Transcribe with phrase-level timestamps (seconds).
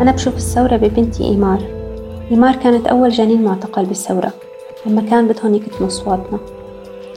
[0.00, 1.62] أنا بشوف الثورة ببنتي إيمار.
[2.30, 4.32] إيمار كانت أول جنين معتقل بالثورة
[4.86, 6.38] لما كان بدهم يكتموا أصواتنا.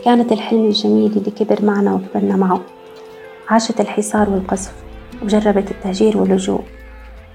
[0.05, 2.61] كانت الحلم الجميل اللي كبر معنا وكبرنا معه.
[3.49, 4.73] عاشت الحصار والقصف
[5.23, 6.61] وجربت التهجير واللجوء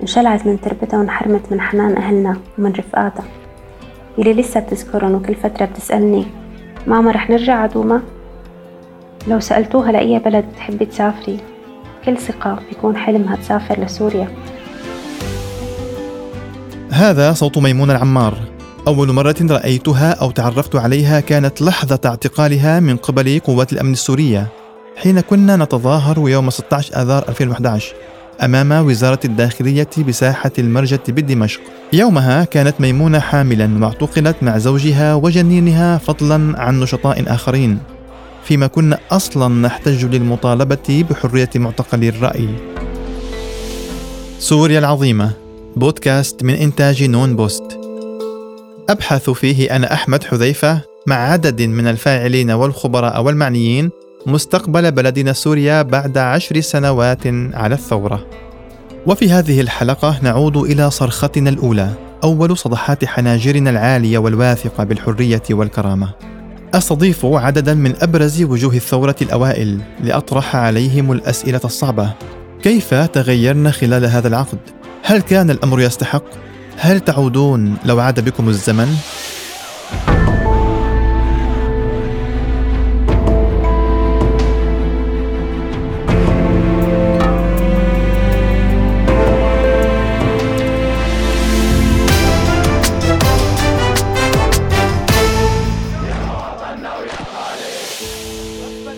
[0.00, 3.24] انشلعت من تربتها وانحرمت من حنان أهلنا ومن رفقاتها.
[4.18, 6.26] يلي لسه بتذكرهم وكل فترة بتسألني
[6.86, 8.02] ماما رح نرجع عدوما؟
[9.28, 11.38] لو سألتوها لأي بلد بتحبي تسافري
[12.02, 14.28] بكل ثقة بيكون حلمها تسافر لسوريا.
[16.90, 18.38] هذا صوت ميمونة العمار.
[18.86, 24.48] أول مرة رأيتها أو تعرفت عليها كانت لحظة اعتقالها من قبل قوات الأمن السورية.
[24.96, 27.94] حين كنا نتظاهر يوم 16 آذار 2011
[28.44, 31.60] أمام وزارة الداخلية بساحة المرجة بدمشق.
[31.92, 37.78] يومها كانت ميمونة حاملا واعتقلت مع زوجها وجنينها فضلا عن نشطاء آخرين.
[38.44, 42.48] فيما كنا أصلا نحتج للمطالبة بحرية معتقلي الرأي.
[44.38, 45.43] سوريا العظيمة.
[45.76, 47.80] بودكاست من إنتاج نون بوست
[48.88, 53.90] أبحث فيه أنا أحمد حذيفة مع عدد من الفاعلين والخبراء والمعنيين
[54.26, 58.26] مستقبل بلدنا سوريا بعد عشر سنوات على الثورة.
[59.06, 61.90] وفي هذه الحلقة نعود إلى صرختنا الأولى،
[62.24, 66.10] أول صدحات حناجرنا العالية والواثقة بالحرية والكرامة.
[66.74, 72.12] أستضيف عددا من أبرز وجوه الثورة الأوائل لأطرح عليهم الأسئلة الصعبة.
[72.62, 74.58] كيف تغيرنا خلال هذا العقد؟
[75.06, 76.24] هل كان الأمر يستحق؟
[76.76, 78.96] هل تعودون لو عاد بكم الزمن؟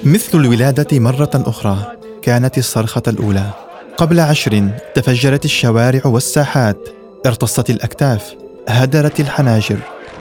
[0.04, 3.65] مثل الولادة مرة أخرى كانت الصرخة الأولى
[3.96, 6.88] قبل عشر تفجرت الشوارع والساحات
[7.26, 8.34] ارتصت الأكتاف
[8.68, 9.76] هدرت الحناجر.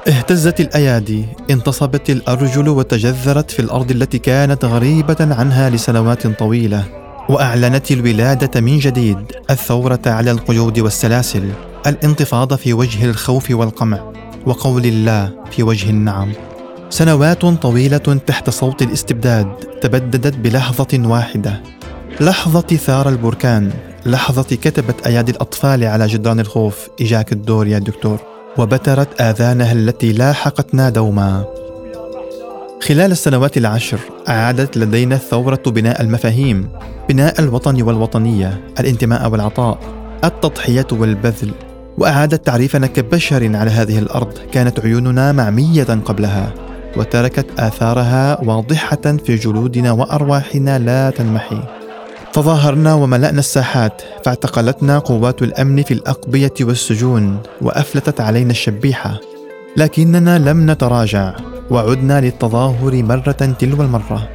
[0.07, 6.83] اهتزت الأيادي انتصبت الأرجل وتجذرت في الأرض التي كانت غريبة عنها لسنوات طويلة.
[7.29, 9.17] وأعلنت الولادة من جديد
[9.49, 11.49] الثورة على القيود والسلاسل
[11.87, 14.13] الانتفاضة في وجه الخوف والقمع
[14.45, 16.31] وقول الله في وجه النعم.
[16.89, 19.47] سنوات طويلة تحت صوت الاستبداد
[19.81, 21.74] تبددت بلحظة واحدة.
[22.21, 23.71] لحظة ثار البركان.
[24.05, 28.19] لحظة كتبت أيادي الأطفال على جدران الخوف إجاك الدور يا دكتور.
[28.57, 31.45] وبترت آذانها التي لاحقتنا دوما.
[32.83, 33.99] خلال السنوات العشر
[34.29, 36.69] أعادت لدينا الثورة بناء المفاهيم
[37.09, 39.79] بناء الوطن والوطنية الانتماء والعطاء
[40.23, 41.51] التضحية والبذل.
[41.97, 46.53] وأعادت تعريفنا كبشر على هذه الأرض كانت عيوننا معمية قبلها.
[46.97, 51.84] وتركت آثارها واضحة في جلودنا وأرواحنا لا تنمحي.
[52.35, 59.19] تظاهرنا وملأنا الساحات فاعتقلتنا قوات الأمن في الأقبية والسجون وأفلتت علينا الشبيحة.
[59.77, 61.35] لكننا لم نتراجع
[61.69, 64.29] وعدنا للتظاهر مرة تلو المرة.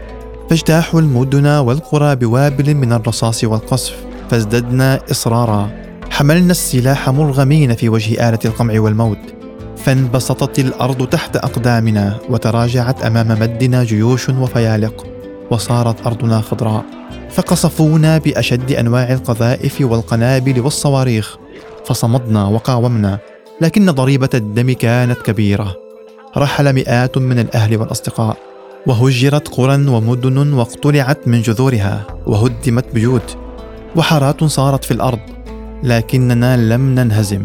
[0.50, 3.96] فاجتاحوا المدن والقرى بوابل من الرصاص والقصف
[4.30, 5.70] فازددنا إصرارا.
[6.10, 9.18] حملنا السلاح مرغمين في وجه آلة القمع والموت.
[9.76, 15.06] فانبسطت الأرض تحت أقدامنا وتراجعت أمام مدنا جيوش وفيالق.
[15.50, 16.99] وصارت أرضنا خضراء.
[17.32, 21.36] فقصفونا بأشد أنواع القذائف والقنابل والصواريخ
[21.86, 23.18] فصمدنا وقاومنا
[23.60, 25.76] لكن ضريبة الدم كانت كبيرة.
[26.36, 28.36] رحل مئات من الأهل والأصدقاء
[28.86, 33.36] وهجرت قرى ومدن واقتلعت من جذورها وهدمت بيوت
[33.96, 35.20] وحارات صارت في الأرض
[35.82, 37.42] لكننا لم ننهزم.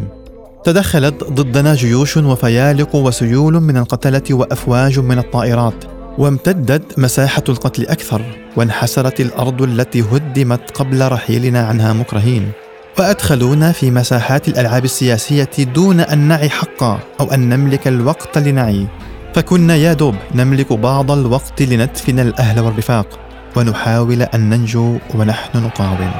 [0.63, 8.22] تدخلت ضدنا جيوش وفيالق وسيول من القتلة وأفواج من الطائرات وامتدت مساحة القتل أكثر
[8.56, 12.52] وانحسرت الأرض التي هدمت قبل رحيلنا عنها مكرهين.
[13.00, 18.88] وأدخلونا في مساحات الألعاب السياسية دون أن نعي حقا أو أن نملك الوقت لنعي.
[19.34, 23.20] فكنا يا دوب نملك بعض الوقت لندفن الأهل والرفاق
[23.56, 26.12] ونحاول أن ننجو ونحن نقاوم.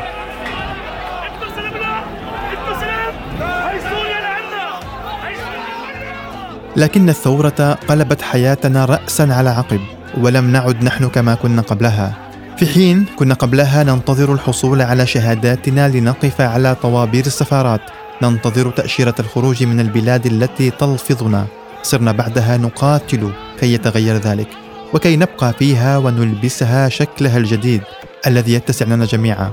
[6.78, 9.80] لكن الثورة قلبت حياتنا رأسا على عقب
[10.18, 12.14] ولم نعد نحن كما كنا قبلها.
[12.58, 17.82] في حين كنا قبلها ننتظر الحصول على شهاداتنا لنقف على طوابير السفارات.
[18.22, 21.46] ننتظر تأشيرة الخروج من البلاد التي تلفظنا.
[21.84, 24.48] صرنا بعدها نقاتل كي يتغير ذلك
[24.94, 27.82] وكي نبقى فيها ونلبسها شكلها الجديد
[28.28, 29.52] الذي يتسع لنا جميعا.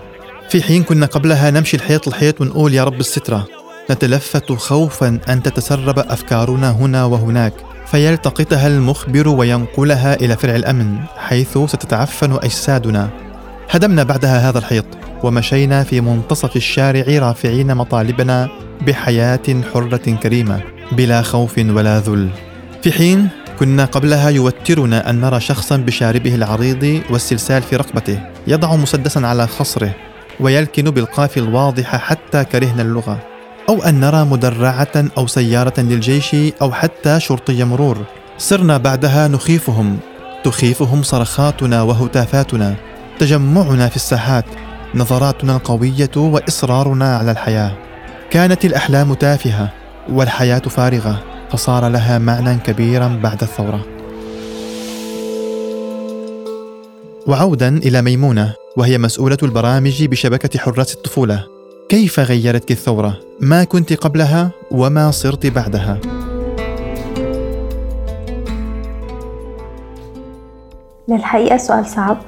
[0.51, 3.62] في حين كنا قبلها نمشي الحيط الحيط ونقول يا رب السترة.
[3.91, 7.53] نتلفت خوفا أن تتسرب أفكارنا هنا وهناك
[7.87, 13.11] فيلتقطها المخبر وينقلها إلى فرع الأمن حيث ستتعفن أجسادنا.
[13.71, 14.85] هدمنا بعدها هذا الحيط
[15.23, 18.49] ومشينا في منتصف الشارع رافعين مطالبنا
[18.87, 20.61] بحياة حرة كريمة
[20.93, 22.29] بلا خوف ولا ذل.
[22.83, 29.19] في حين كنا قبلها يوترنا أن نرى شخصا بشاربه العريض والسلسال في رقبته يضع مسدسا
[29.19, 29.95] على خصره
[30.41, 33.32] ويلكن بالقاف الواضحه حتى كرهنا اللغة.
[33.69, 37.99] أو أن نرى مدرعة أو سيارة للجيش أو حتى شرطي مرور
[38.39, 39.99] صرنا بعدها نخيفهم.
[40.45, 42.75] تخيفهم صرخاتنا وهتافاتنا.
[43.19, 44.45] تجمعنا في الساحات.
[44.95, 47.73] نظراتنا القوية وإصرارنا على الحياة.
[48.31, 49.69] كانت الأحلام تافهة
[50.11, 51.23] والحياة فارغة.
[51.51, 53.87] فصار لها معنى كبيرا بعد الثورة.
[57.27, 61.62] وعودا إلى ميمونة وهي مسؤولة البرامج بشبكة حراس الطفولة.
[61.89, 66.01] كيف غيرتك الثورة؟ ما كنت قبلها وما صرت بعدها؟
[71.09, 72.19] للحقيقة سؤال صعب.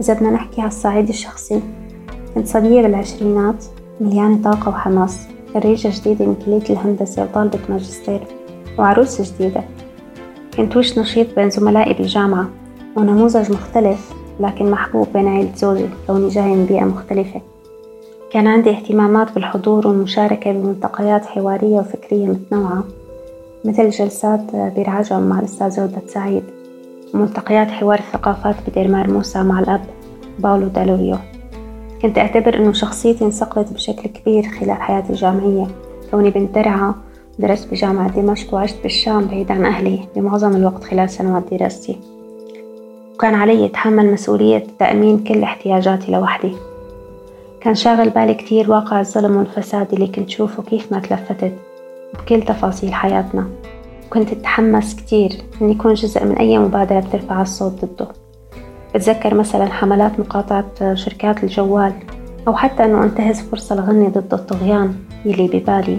[0.00, 1.62] إذا بدنا نحكي على الصعيد الشخصي
[2.34, 3.64] كنت صبية بالعشرينات
[4.00, 5.18] مليانة طاقة وحماس
[5.54, 8.20] خريجة جديدة من كلية الهندسة وطالبة ماجستير
[8.78, 9.64] وعروسة جديدة.
[10.56, 12.48] كنت وش نشيط بين زملائي بالجامعة
[12.96, 17.40] ونموذج مختلف لكن محبوب بين عيلة زوجي كوني جاي من بيئة مختلفة.
[18.32, 22.84] كان عندي اهتمامات بالحضور والمشاركة بملتقيات حوارية وفكرية متنوعة
[23.64, 26.42] مثل جلسات برعجم مع الأستاذ عودة سعيد
[27.14, 29.80] وملتقيات حوار الثقافات بدير موسى مع الأب
[30.38, 31.16] باولو دالوريو.
[32.02, 35.66] كنت أعتبر أنه شخصيتي انصقلت بشكل كبير خلال حياتي الجامعية.
[36.10, 36.94] كوني بنت درعا
[37.38, 41.96] درست بجامعة دمشق وعشت بالشام بعيد عن أهلي بمعظم الوقت خلال سنوات دراستي.
[43.14, 46.52] وكان علي أتحمل مسؤولية تأمين كل احتياجاتي لوحدي.
[47.60, 51.52] كان شاغل بالي كتير واقع الظلم والفساد اللي كنت شوفه كيف ما تلفتت
[52.14, 53.46] بكل تفاصيل حياتنا.
[54.06, 55.32] وكنت أتحمس كتير
[55.62, 58.08] إني أكون جزء من أي مبادرة بترفع الصوت ضده.
[58.94, 61.92] بتذكر مثلا حملات مقاطعة شركات الجوال
[62.48, 64.94] أو حتى أنه أنتهز فرصة لغني ضد الطغيان
[65.24, 65.98] يلي ببالي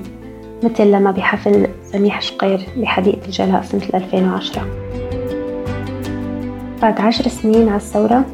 [0.63, 4.61] مثل لما بحفل سميح شقير بحديقة الجلاء سنة 2010
[6.81, 8.25] بعد عشر سنين على الثورة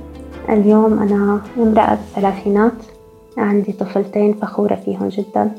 [0.49, 2.73] اليوم أنا امرأة بالثلاثينات
[3.37, 5.51] عندي طفلتين فخورة فيهم جدا.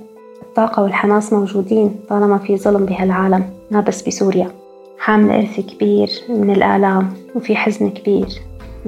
[0.43, 4.51] الطاقة والحماس موجودين طالما في ظلم بهالعالم ما بس بسوريا.
[4.99, 8.29] حامل إرث كبير من الآلام وفي حزن كبير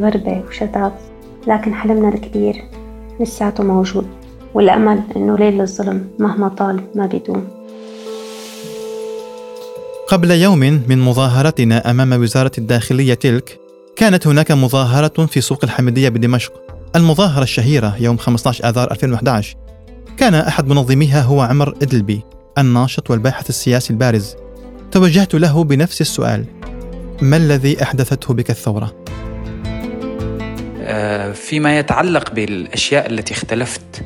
[0.01, 0.93] غربة وشتات.
[1.47, 2.65] لكن حلمنا الكبير
[3.21, 4.07] لساته موجود
[4.55, 7.49] والأمل إنه ليل الظلم مهما طال ما بيدوم.
[10.09, 13.59] قبل يوم من مظاهرتنا أمام وزارة الداخلية تلك
[13.97, 16.68] كانت هناك مظاهرة في سوق الحمدية بدمشق.
[16.97, 19.57] المظاهرة الشهيرة يوم 15 آذار 2011
[20.17, 22.23] كان أحد منظميها هو عمر إدلبي
[22.59, 24.37] الناشط والباحث السياسي البارز
[24.91, 26.45] توجهت له بنفس السؤال
[27.23, 29.05] ما الذي أحدثته بك الثورة؟
[30.83, 34.03] آه، فيما يتعلق بالأشياء التي اختلفت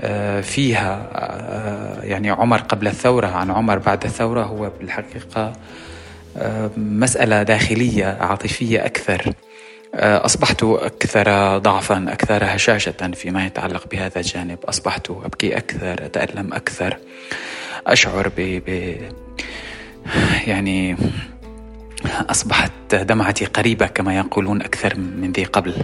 [0.00, 5.52] آه، فيها آه، يعني عمر قبل الثورة عن عمر بعد الثورة هو بالحقيقة
[6.76, 9.32] مسألة داخلية عاطفية أكثر
[9.96, 14.58] أصبحت أكثر ضعفا أكثر هشاشة فيما يتعلق بهذا الجانب.
[14.64, 16.98] أصبحت أبكي أكثر أتألم أكثر
[17.86, 18.96] أشعر ب, ب...
[20.46, 20.96] يعني
[22.30, 25.74] أصبحت دمعتي قريبة كما يقولون أكثر من ذي قبل.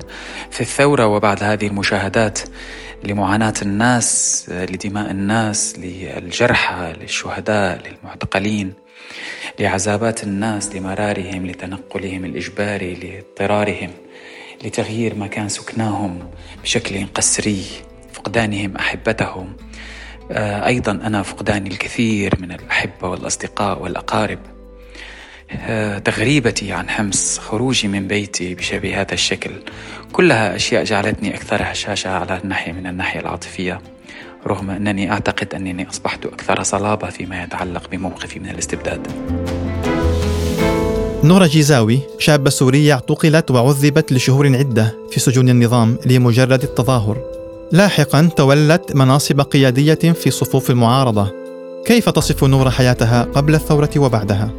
[0.51, 2.39] في الثورة وبعد هذه المشاهدات
[3.05, 8.75] لمعاناة الناس لدماء الناس للجرحى للشهداء للمعتقلين
[9.59, 13.91] لعذابات الناس لمرارهم لتنقلهم الإجباري لاضطرارهم
[14.65, 16.31] لتغيير مكان سكناهم
[16.63, 17.65] بشكل قسري
[18.13, 19.57] فقدانهم أحبتهم.
[20.33, 24.39] آه، أيضا أنا فقداني الكثير من الأحبة والأصدقاء والأقارب.
[25.53, 29.51] آه، تغريبتي عن حمص خروجي من بيتي بشبه هذا الشكل.
[30.13, 33.81] كلها أشياء جعلتني أكثر هشاشة على الناحية من الناحية العاطفية.
[34.47, 39.07] رغم أنني أعتقد أنني أصبحت أكثر صلابة فيما يتعلق بموقفي من الاستبداد.
[41.25, 47.17] نورة جيزاوي شابة سورية اعتقلت وعذبت لشهور عدة في سجون النظام لمجرد التظاهر.
[47.73, 51.33] لاحقا تولت مناصب قيادية في صفوف المعارضة.
[51.87, 54.51] كيف تصف نورة حياتها قبل الثورة وبعدها؟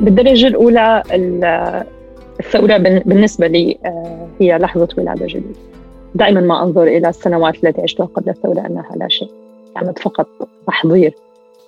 [0.00, 1.02] بالدرجة الأولى
[2.40, 5.75] الثورة بالنسبة لي آه، هي لحظة ولادة جديدة.
[6.16, 9.30] دائما ما أنظر إلى السنوات التي عشتها قبل الثورة أنها لا شيء
[9.74, 10.28] كانت فقط
[10.66, 11.14] تحضير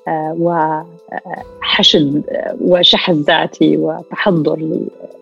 [0.08, 4.56] آه، وحشد آه، وشحذ ذاتي وتحضر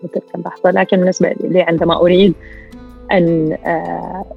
[0.03, 0.71] لتلك اللحظة.
[0.71, 2.33] لكن بالنسبة لي عندما أريد
[3.11, 3.57] أن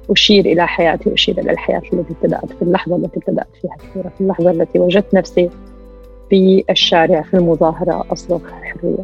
[0.09, 4.21] أشير إلى حياتي أشير إلى الحياة التي ابتدأت في اللحظة التي ابتدأت فيها الثورة في
[4.21, 5.49] اللحظة التي وجدت نفسي
[6.29, 9.03] في الشارع في المظاهرة أصرخ حرية.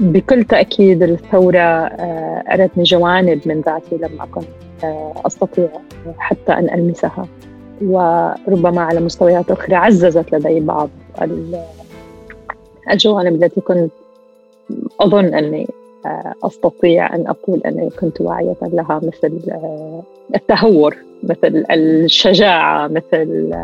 [0.00, 4.71] بكل تأكيد الثورة آه، أرتني جوانب من ذاتي لم أكن آه،
[5.26, 5.68] أستطيع
[6.18, 7.26] حتى أن ألمسها.
[7.82, 10.90] وربما على مستويات أخرى عززت لدي بعض
[12.92, 13.92] الجوانب التي كنت
[15.00, 15.68] أظن أني
[16.06, 19.40] آه، أستطيع أن أقول أني كنت واعية لها مثل
[20.34, 23.54] التهور مثل الشجاعة مثل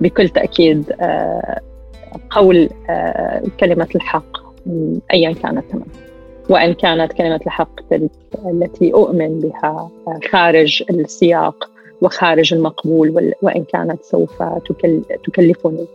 [0.00, 0.92] بكل تأكيد
[2.30, 2.68] قول
[3.60, 4.36] كلمة الحق
[5.12, 5.86] ايا كانت تمام
[6.48, 7.80] وإن كانت كلمة الحق
[8.46, 9.90] التي أؤمن بها
[10.32, 11.70] خارج السياق
[12.02, 14.42] وخارج المقبول وإن كانت سوف
[15.24, 15.86] تكلفني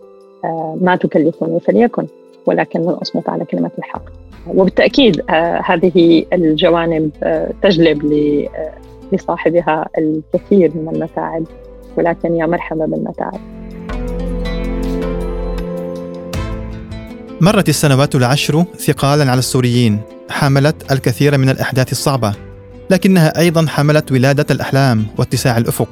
[0.44, 2.08] آه، ما تكلفني فليكن
[2.46, 4.04] ولكن لن أصمت على كلمة الحق.
[4.48, 8.06] وبالتأكيد آه، هذه الجوانب آه، تجلب
[9.12, 11.44] لصاحبها الكثير من المتاعب
[11.98, 13.40] ولكن يا مرحبا بالمتاعب.
[17.42, 20.19] مرت السنوات العشر ثقالا على السوريين.
[20.30, 22.34] حملت الكثير من الأحداث الصعبة
[22.90, 25.90] لكنها أيضا حملت ولادة الأحلام واتساع الأفق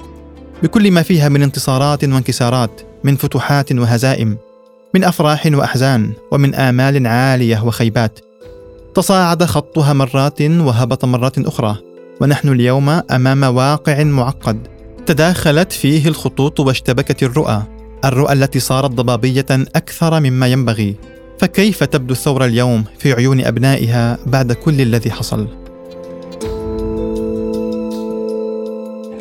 [0.64, 4.38] بكل ما فيها من انتصارات وانكسارات من فتوحات وهزائم
[4.94, 8.20] من أفراح وأحزان ومن آمال عالية وخيبات.
[8.96, 11.78] تصاعد خطها مرات وهبط مرات أخرى
[12.22, 14.68] ونحن اليوم أمام واقع معقد.
[15.06, 17.64] تداخلت فيه الخطوط واشتبكت الرؤى
[18.06, 20.96] الرؤى التي صارت ضبابية أكثر مما ينبغي.
[21.40, 25.48] فكيف تبدو الثورة اليوم في عيون أبنائها بعد كل الذي حصل؟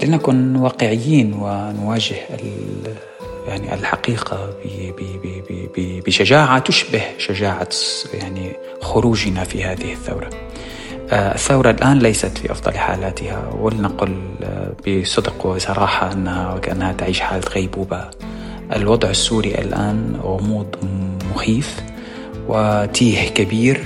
[0.03, 2.17] لنكن واقعيين ونواجه
[3.49, 4.55] يعني الحقيقة
[5.77, 7.69] بشجاعة تشبه شجاعة
[8.15, 10.31] يعني خروجنا في هذه الثورة.
[11.11, 17.49] آه، الثورة الآن ليست في أفضل حالاتها ولنقل آه، بصدق وصراحة أنها وكأنها تعيش حالة
[17.55, 18.11] غيبوبة.
[18.77, 20.77] الوضع السوري الآن غموض
[21.35, 21.77] مخيف
[22.49, 23.85] وتيه كبير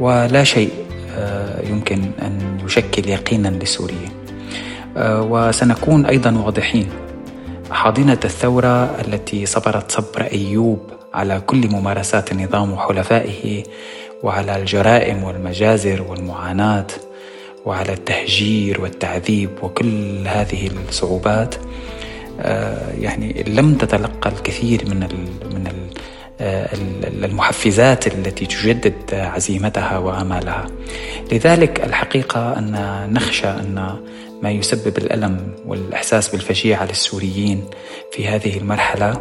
[0.00, 0.70] ولا شيء
[1.16, 4.10] آه، يمكن أن يشكل يقينا للسوريين
[4.96, 6.88] آه، وسنكون أيضا واضحين.
[7.70, 10.78] حاضنة الثورة التي صبرت صبر أيوب
[11.14, 13.62] على كل ممارسات النظام وحلفائه
[14.22, 16.86] وعلى الجرائم والمجازر والمعاناة
[17.64, 21.54] وعلى التهجير والتعذيب وكل هذه الصعوبات.
[22.40, 25.00] آه، يعني لم تتلقى الكثير من
[25.54, 25.68] من
[27.24, 30.66] المحفزات التي تجدد عزيمتها وآمالها.
[31.32, 32.74] لذلك الحقيقة أن
[33.12, 33.96] نخشى أن
[34.42, 37.64] ما يسبب الألم والإحساس بالفجيعه للسوريين
[38.12, 39.20] في هذه المرحلة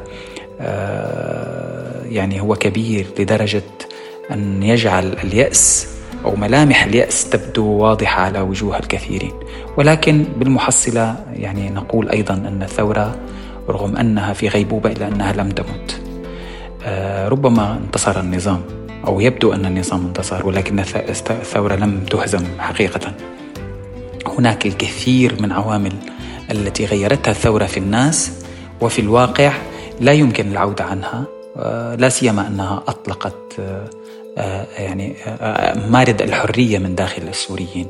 [0.62, 3.64] آه، يعني هو كبير لدرجة
[4.32, 5.88] أن يجعل اليأس
[6.26, 9.32] أو ملامح اليأس تبدو واضحة على وجوه الكثيرين
[9.78, 13.20] ولكن بالمحصلة يعني نقول أيضا أن الثورة
[13.70, 16.01] رغم أنها في غيبوبة إلا أنها لم تمت آه،
[17.28, 18.62] ربما انتصر النظام
[19.08, 23.14] أو يبدو أن النظام انتصر ولكن الثورة لم تهزم حقيقة.
[24.28, 25.94] هناك الكثير من عوامل
[26.52, 28.32] التي غيرتها الثورة في الناس
[28.82, 29.54] وفي الواقع
[30.00, 31.26] لا يمكن العودة عنها.
[31.58, 33.60] آه، لا سيما أنها أطلقت
[34.38, 35.16] آه، يعني
[35.90, 37.88] مارد الحرية من داخل السوريين.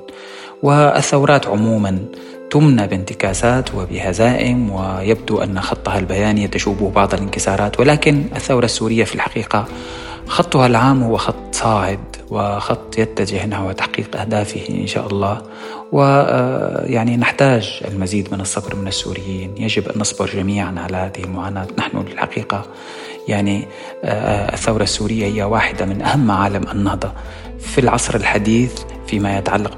[0.64, 2.00] والثورات عموما
[2.52, 9.66] تمنى بانتكاسات وبهزائم ويبدو أن خطها البياني تشوبه بعض الانكسارات ولكن الثورة السورية في الحقيقة
[10.28, 15.42] خطها العام هو خط صاعد وخط يتجه نحو تحقيق أهدافه إن شاء الله.
[15.92, 19.54] ويعني نحتاج المزيد من الصبر من السوريين.
[19.58, 21.68] يجب أن نصبر جميعا على هذه المعاناة.
[21.78, 22.66] نحن الحقيقة
[23.28, 23.68] يعني
[24.54, 27.12] الثورة السورية هي واحدة من أهم معالم النهضة.
[27.60, 28.72] في العصر الحديث
[29.12, 29.78] فيما يتعلق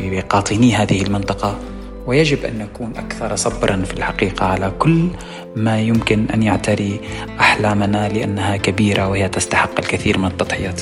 [0.00, 1.58] بقاطني هذه المنطقة.
[2.06, 5.08] ويجب أن نكون أكثر صبرا في الحقيقة على كل
[5.56, 7.00] ما يمكن أن يعتري
[7.40, 10.80] أحلامنا لأنها كبيرة وهي تستحق الكثير من التضحيات.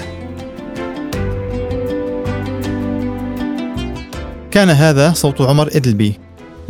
[4.51, 6.15] كان هذا صوت عمر إدلبي.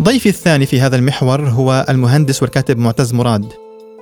[0.02, 3.52] ضيفي الثاني في هذا المحور هو المهندس والكاتب معتز مراد.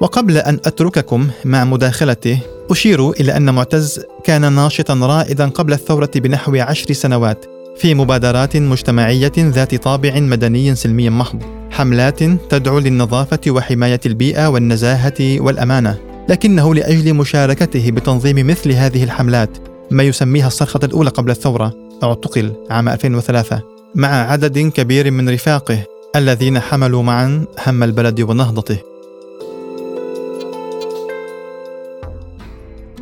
[0.00, 2.38] وقبل أن أترككم مع مداخلته
[2.70, 7.44] أشير إلى أن معتز كان ناشطا رائدا قبل الثورة بنحو عشر سنوات
[7.76, 11.42] في مبادرات مجتمعية ذات طابع مدني سلمي محض.
[11.70, 15.98] حملات تدعو للنظافة وحماية البيئة والنزاهة والأمانة.
[16.28, 19.58] لكنه لأجل مشاركته بتنظيم مثل هذه الحملات
[19.90, 21.72] ما يسميها الصرخة الأولى قبل الثورة
[22.02, 23.62] اعتقل عام 2003
[23.94, 25.84] مع عدد كبير من رفاقه
[26.16, 28.78] الذين حملوا معا هم البلد ونهضته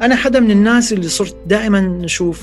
[0.02, 2.42] أنا حدا من الناس اللي صرت دائما نشوف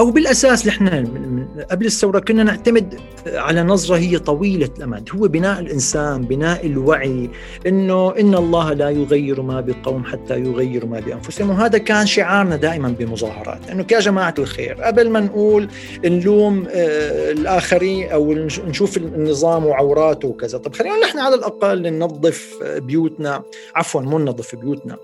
[0.00, 5.08] أو بالأساس نحن قبل الثورة كنا نعتمد على نظرة هي طويلة الأمد.
[5.14, 7.30] هو بناء الإنسان بناء الوعي
[7.66, 11.50] إنه إن الله لا يغير ما بقوم حتى يغيروا ما بأنفسهم.
[11.50, 15.68] وهذا كان شعارنا دائما بمظاهرات إنه يا جماعة الخير قبل ما نقول
[16.04, 18.32] نلوم آه، الآخرين أو
[18.66, 20.58] نشوف النظام وعوراته وكذا.
[20.58, 23.42] طب خلينا نحن على الأقل ننظف بيوتنا
[23.74, 24.96] عفوا مو ننظف بيوتنا.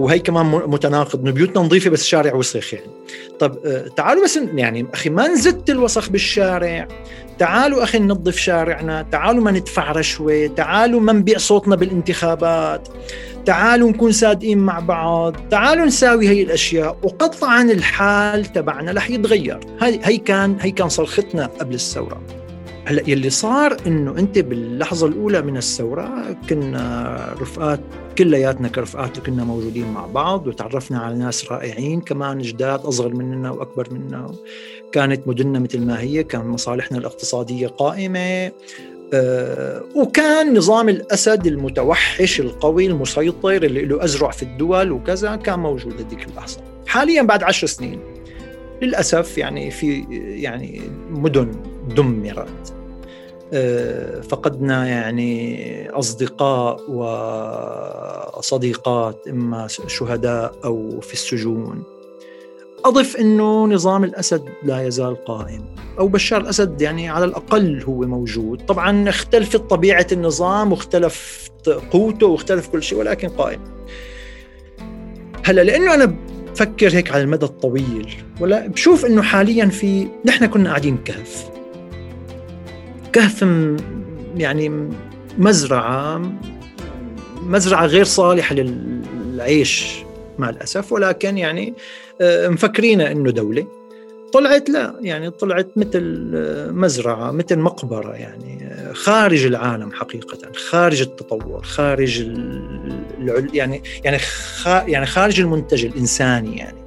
[0.00, 2.90] وهي كمان متناقض انه بيوتنا نظيفه بس الشارع وسخ يعني.
[3.38, 6.88] طب آه، تعالوا بس يعني أخي ما نزت الوسخ بالشارع.
[7.38, 9.06] تعالوا أخي ننظف شارعنا.
[9.12, 10.46] تعالوا ما ندفع رشوة.
[10.46, 12.88] تعالوا ما نبيع صوتنا بالانتخابات.
[13.46, 15.36] تعالوا نكون صادقين مع بعض.
[15.50, 16.96] تعالوا نساوي هي الأشياء.
[17.02, 19.60] وقطعا الحال تبعنا رح يتغير.
[19.82, 22.39] هي هي كان هي كان صرختنا قبل الثورة.
[22.90, 27.80] هلا يلي صار إنه أنت باللحظة الأولى من الثورة كنا رفقات
[28.18, 33.88] كلياتنا كرفقات كنا موجودين مع بعض وتعرفنا على ناس رائعين كمان جداد أصغر مننا وأكبر
[33.90, 34.34] منا
[34.92, 38.52] كانت مدننا مثل ما هي كان مصالحنا الاقتصادية قائمة.
[39.14, 45.92] أه وكان نظام الأسد المتوحش القوي المسيطر اللي له أزرع في الدول وكذا كان موجود
[45.92, 46.60] هذيك اللحظة.
[46.86, 48.00] حاليا بعد عشر سنين.
[48.82, 50.04] للأسف يعني في
[50.42, 50.80] يعني
[51.10, 51.52] مدن
[51.96, 52.72] دمرت.
[52.72, 52.79] آه،
[54.28, 56.90] فقدنا يعني أصدقاء
[58.38, 61.82] وصديقات إما شهداء أو في السجون.
[62.84, 68.66] أضف إنه نظام الأسد لا يزال قائم أو بشار الأسد يعني على الأقل هو موجود.
[68.66, 73.60] طبعا اختلفت طبيعة النظام واختلفت قوته واختلف كل شيء ولكن قائم.
[75.44, 76.16] هلا لأنه أنا
[76.52, 81.50] بفكر هيك على المدى الطويل ولا بشوف إنه حاليا في نحن كنا قاعدين كهف.
[83.12, 83.46] كهف
[84.36, 84.90] يعني
[85.38, 86.22] مزرعة
[87.42, 89.96] مزرعة غير صالحة للعيش
[90.38, 91.74] مع الأسف ولكن يعني
[92.20, 93.66] آه، مفكرين أنه دولة.
[94.32, 101.00] طلعت لا يعني طلعت مثل آه، مزرعة مثل مقبرة يعني آه، خارج العالم حقيقة خارج
[101.00, 102.20] التطور خارج
[103.52, 104.20] يعني يعني
[104.64, 106.78] يعني خارج المنتج الإنساني يعني.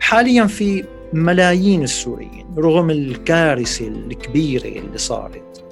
[0.00, 5.64] حاليا في ملايين السوريين رغم الكارثة الكبيرة اللي صارت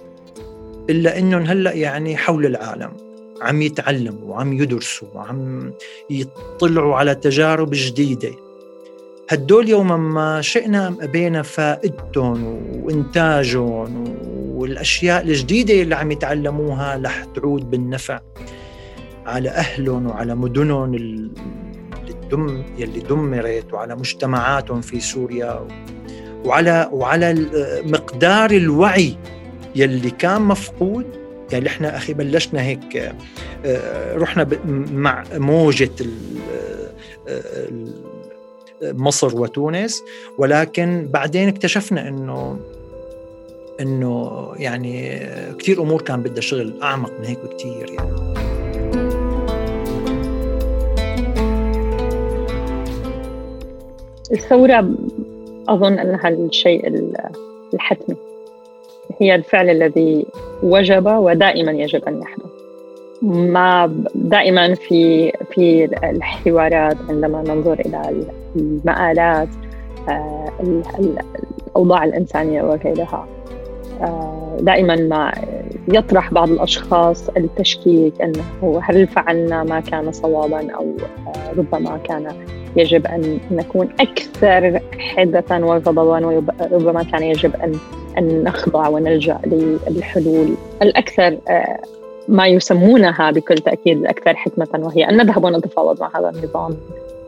[0.90, 2.90] إلا أنهم هلأ يعني حول العالم
[3.42, 5.72] عم يتعلموا وعم يدرسوا وعم
[6.10, 8.30] يطلعوا على تجارب جديدة.
[9.30, 12.44] هدول يوما ما شئنا أم أبينا فائدتهم
[12.84, 14.04] وإنتاجهم
[14.54, 18.20] والأشياء الجديدة اللي عم يتعلموها رح تعود بالنفع.
[19.26, 20.94] على أهلهم وعلى مدنهم
[22.30, 25.68] دم يلي دمرت وعلى مجتمعاتهم في سوريا
[26.44, 27.46] وعلى وعلى
[27.84, 29.16] مقدار الوعي
[29.76, 31.06] يلي كان مفقود.
[31.52, 33.14] يعني إحنا أخي بلشنا هيك
[33.64, 34.46] آه، رحنا
[34.92, 35.90] مع موجة
[37.28, 37.68] آه،
[38.82, 40.02] مصر وتونس.
[40.38, 42.58] ولكن بعدين اكتشفنا إنه
[43.80, 45.20] إنه يعني
[45.58, 48.57] كثير أمور كان بدها شغل أعمق من هيك بكثير يعني.
[54.32, 54.88] الثورة
[55.68, 57.12] أظن أنها الشيء
[57.74, 58.16] الحتمي.
[59.20, 60.26] هي الفعل الذي
[60.62, 62.46] وجب ودائما يجب أن يحدث.
[63.22, 68.24] ما دائما في في الحوارات عندما ننظر إلى
[68.56, 69.48] المآلات
[70.08, 70.52] آه،
[71.68, 73.26] الأوضاع الإنسانية وغيرها.
[74.00, 75.32] آه، دائما ما
[75.88, 82.32] يطرح بعض الأشخاص التشكيك أنه هل فعلنا ما كان صوابا أو آه، ربما كان
[82.76, 87.72] يجب أن نكون أكثر حدة وغضبا وربما كان يجب أن
[88.18, 89.38] أن نخضع ونلجأ
[89.90, 91.78] للحلول الأكثر آه،
[92.28, 96.76] ما يسمونها بكل تأكيد الأكثر حكمة وهي أن نذهب ونتفاوض مع هذا النظام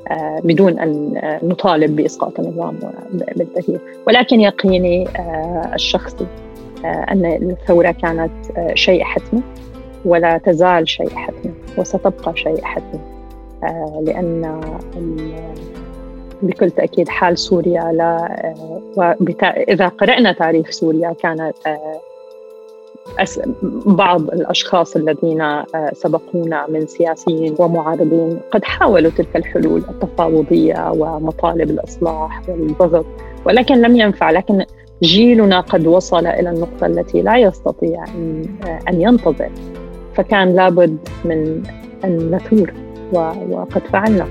[0.08, 2.78] آه، بدون أن آه، نطالب بإسقاط النظام
[3.12, 5.08] بالتغيير ولكن يقيني
[5.74, 6.26] الشخصي
[6.84, 8.30] أن الثورة كانت
[8.74, 9.42] شيء حتمي
[10.04, 13.00] ولا تزال شيء حتمي وستبقى شيء حتمي.
[14.02, 14.60] لأن
[16.42, 18.36] بكل تأكيد حال سوريا لا
[18.98, 19.16] آه،
[19.68, 22.00] إذا قرأنا تاريخ سوريا كانت آه،
[23.86, 33.06] بعض الأشخاص الذين سبقونا من سياسيين ومعارضين قد حاولوا تلك الحلول التفاوضية ومطالب الإصلاح والضغط
[33.46, 34.64] ولكن لم ينفع لكن
[35.02, 38.04] جيلنا قد وصل إلى النقطة التي لا يستطيع
[38.88, 39.50] أن ينتظر
[40.14, 41.62] فكان لابد من
[42.04, 42.72] أن نثور.
[43.12, 44.26] وقد فعلنا.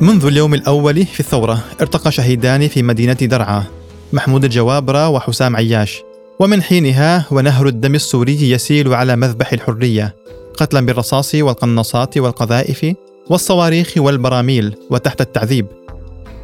[0.00, 3.64] منذ اليوم الأول في الثورة ارتقى شهيدان في مدينة درعا
[4.12, 6.02] محمود الجوابرة وحسام عياش.
[6.38, 10.14] ومن حينها ونهر الدم السوري يسيل على مذبح الحرية
[10.56, 12.94] قتلا بالرصاص والقناصات والقذائف
[13.30, 15.66] والصواريخ والبراميل وتحت التعذيب.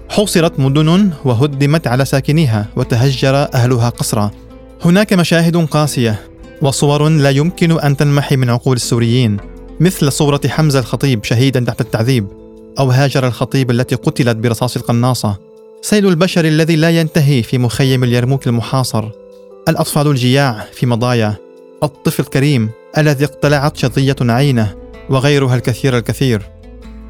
[0.09, 4.31] حوصرت مدن وهدمت على ساكنيها وتهجر أهلها قسرا
[4.85, 6.21] هناك مشاهد قاسية.
[6.63, 9.37] وصور لا يمكن أن تنمحي من عقول السوريين
[9.81, 12.27] مثل صورة حمزة الخطيب شهيدا تحت التعذيب
[12.79, 15.37] أو هاجر الخطيب التي قتلت برصاص القناصة.
[15.83, 19.09] سيل البشر الذي لا ينتهي في مخيم اليرموك المحاصر.
[19.69, 21.35] الأطفال الجياع في مضايا.
[21.83, 24.75] الطفل الكريم الذي اقتلعت شظية عينه
[25.11, 26.43] وغيرها الكثير الكثير.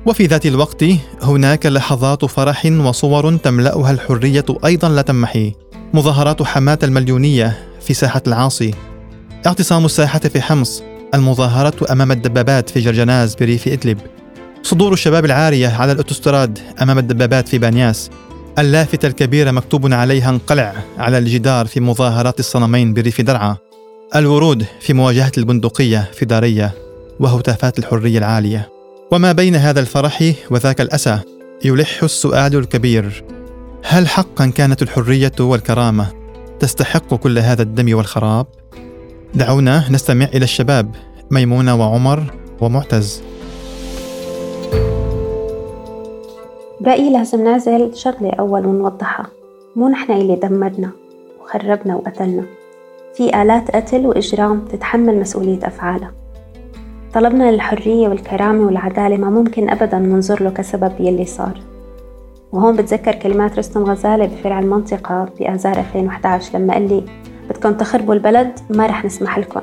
[0.07, 0.85] وفي ذات الوقت
[1.23, 5.53] هناك لحظات فرح وصور تملأها الحرية أيضا لا تمحي
[5.95, 8.75] مظاهرات حماة المليونية في ساحة العاصي.
[9.47, 10.83] اعتصام الساحة في حمص
[11.15, 13.99] المظاهرة أمام الدبابات في جرجناز بريف إدلب.
[14.63, 18.11] صدور الشباب العارية على الأوتوستراد أمام الدبابات في بانياس.
[18.59, 23.57] اللافتة الكبيرة مكتوب عليها انقلع على الجدار في مظاهرات الصنمين بريف درعا.
[24.17, 26.75] الورود في مواجهة البندقية في دارية
[27.21, 28.69] وهتافات الحرية العالية.
[29.13, 31.19] وما بين هذا الفرح وذاك الأسى
[31.65, 33.25] يلح السؤال الكبير
[33.85, 36.07] هل حقا كانت الحرية والكرامة
[36.61, 38.47] تستحق كل هذا الدم والخراب؟
[39.35, 40.95] دعونا نستمع إلى الشباب
[41.31, 42.23] ميمونة وعمر
[42.61, 43.23] ومعتز.
[46.81, 49.27] برأيي لازم نعزل شغلة أول ونوضحها.
[49.77, 50.91] مو نحن اللي دمرنا
[51.43, 52.45] وخربنا وقتلنا.
[53.15, 56.13] في آلات قتل وإجرام تتحمل مسؤولية أفعالها.
[57.15, 61.61] طلبنا للحرية والكرامة والعدالة ما ممكن أبدا ننظر له كسبب يلي صار.
[62.53, 67.05] وهون بتذكر كلمات رستم غزالة بفرع المنطقة بآذار 2011 لما قال لي
[67.57, 69.61] بدكم تخربوا البلد ما رح نسمح لكم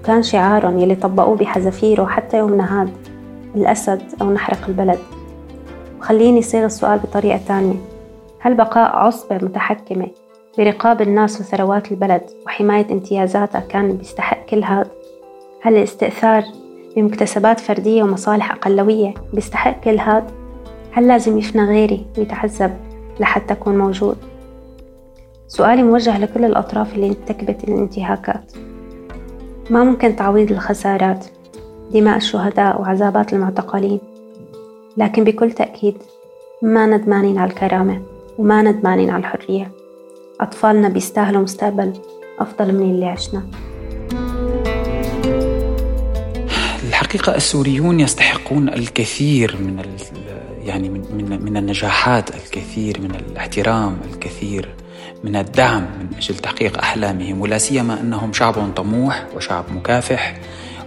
[0.00, 2.90] وكان شعارهم يلي طبقوه بحذافيره حتى يومنا هاد
[3.54, 4.98] الأسد أو نحرق البلد
[5.98, 7.74] وخليني صيغ السؤال بطريقة تانية
[8.40, 10.08] هل بقاء عصبة متحكمة
[10.58, 14.90] برقاب الناس وثروات البلد وحماية امتيازاتها كان بيستحق كل هذا؟
[15.62, 16.44] هل الاستئثار
[16.96, 20.26] بمكتسبات فردية ومصالح أقلوية بيستحق كل هذا؟
[20.92, 22.76] هل لازم يفنى غيري ويتعذب
[23.20, 24.16] لحتى أكون موجود؟
[25.48, 28.52] سؤالي موجه لكل الأطراف اللي ارتكبت الانتهاكات.
[29.70, 31.26] ما ممكن تعويض الخسارات
[31.92, 34.00] دماء الشهداء وعذابات المعتقلين؟
[34.96, 35.96] لكن بكل تأكيد
[36.62, 38.02] ما ندمانين على الكرامة
[38.38, 39.72] وما ندمانين على الحرية.
[40.40, 41.92] أطفالنا بيستاهلوا مستقبل
[42.38, 43.42] أفضل من اللي عشنا
[46.88, 49.82] الحقيقة السوريون يستحقون الكثير من
[50.64, 54.74] يعني من من النجاحات الكثير من الاحترام الكثير.
[55.26, 60.38] من الدعم من أجل تحقيق أحلامهم ولا سيما أنهم شعب طموح وشعب مكافح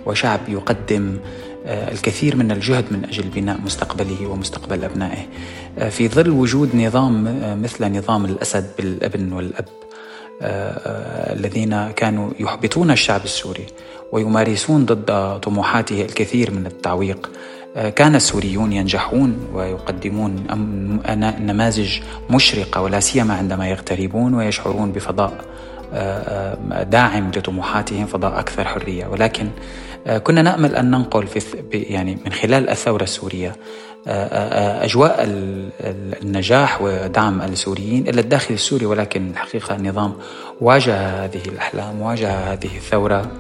[0.06, 1.18] وشعب يقدم
[1.66, 5.26] آه، الكثير من الجهد من أجل بناء مستقبله ومستقبل أبنائه.
[5.80, 9.66] آه، في ظل وجود نظام آه، مثل نظام الأسد بالأبن والأب
[10.42, 13.66] الذين كانوا يحبطون الشعب السوري
[14.12, 17.30] ويمارسون ضد طموحاته الكثير من التعويق
[17.76, 20.48] كان السوريون ينجحون ويقدمون
[21.40, 25.34] نماذج مشرقة ولا سيما عندما يغتربون ويشعرون بفضاء
[26.84, 29.08] داعم لطموحاتهم فضاء أكثر حرية.
[29.08, 29.50] ولكن
[30.24, 31.42] كنا نأمل أن ننقل في
[31.74, 33.56] يعني من خلال الثورة السورية
[34.08, 35.16] أجواء
[36.24, 38.86] النجاح ودعم السوريين إلى الداخل السوري.
[38.86, 40.14] ولكن الحقيقة النظام
[40.62, 43.32] واجه هذه الأحلام واجه هذه الثورة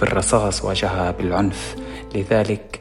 [0.00, 1.76] بالرصاص واجهها بالعنف.
[2.14, 2.80] لذلك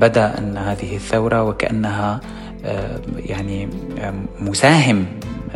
[0.00, 2.20] بدا أن هذه الثورة وكأنها
[3.16, 3.68] يعني
[4.40, 5.06] مساهم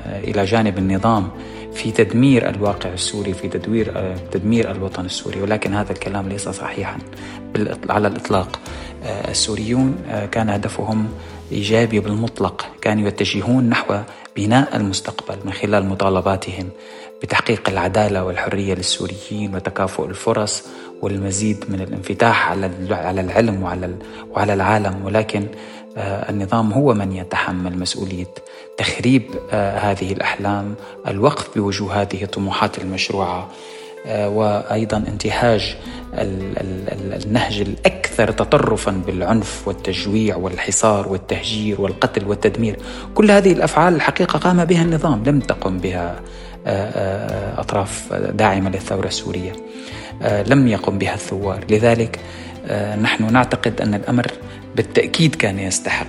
[0.06, 1.28] إلى جانب النظام
[1.74, 5.42] في تدمير الواقع السوري في تدوير تدمير الوطن السوري.
[5.42, 6.98] ولكن هذا الكلام ليس صحيحا.
[7.90, 8.60] على الإطلاق
[9.28, 9.96] السوريون
[10.32, 11.08] كان هدفهم
[11.52, 12.66] إيجابي بالمطلق.
[12.80, 13.98] كانوا يتجهون نحو
[14.36, 16.68] بناء المستقبل من خلال مطالباتهم.
[17.22, 20.64] بتحقيق العدالة والحرية للسوريين وتكافؤ الفرص
[21.02, 22.50] والمزيد من الانفتاح
[22.90, 23.94] على العلم وعلى
[24.30, 25.04] وعلى العالم.
[25.04, 25.46] ولكن
[25.96, 28.34] آه، النظام هو من يتحمل مسؤولية
[28.76, 30.74] تخريب آه، هذه الأحلام،
[31.08, 33.48] الوقف بوجوه هذه الطموحات المشروعة
[34.06, 35.76] آه، وأيضا انتهاج
[36.14, 42.78] النهج الأكثر تطرفا بالعنف والتجويع والحصار والتهجير والقتل والتدمير،
[43.14, 46.20] كل هذه الأفعال الحقيقة قام بها النظام لم تقم بها
[47.58, 49.52] أطراف داعمة للثورة السورية.
[50.46, 52.20] لم يقم بها الثوار، لذلك
[53.02, 54.26] نحن نعتقد أن الأمر
[54.76, 56.06] بالتأكيد كان يستحق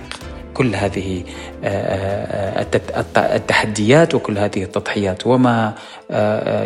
[0.60, 1.22] كل هذه
[1.64, 2.66] آه،
[3.16, 5.26] آه، التحديات وكل هذه التضحيات.
[5.26, 5.74] وما
[6.10, 6.64] آه،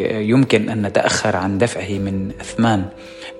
[0.00, 2.84] يمكن أن نتأخر عن دفعه من اثمان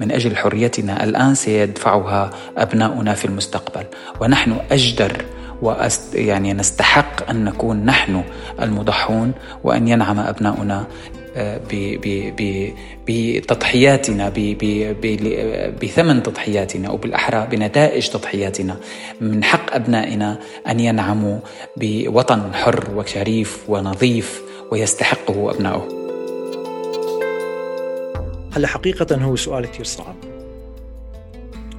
[0.00, 3.84] من أجل حريتنا الآن سيدفعها أبناؤنا في المستقبل.
[4.20, 5.24] ونحن أجدر
[5.62, 8.24] وأست يعني نستحق أن نكون نحن
[8.62, 9.32] المضحون
[9.64, 10.86] وأن ينعم أبناؤنا
[11.36, 11.60] آه،
[13.08, 14.28] بتضحياتنا
[15.82, 18.76] بثمن تضحياتنا أو بالأحرى بنتائج تضحياتنا
[19.20, 21.38] من حق أبنائنا أن ينعموا
[21.76, 25.88] بوطن حر وشريف ونظيف ويستحقه ابنائه.
[28.52, 30.16] هلا حقيقة هو سؤال كثير صعب.